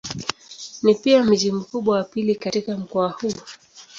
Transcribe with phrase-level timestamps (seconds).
[0.83, 3.33] Ni pia mji mkubwa wa pili katika mkoa huu.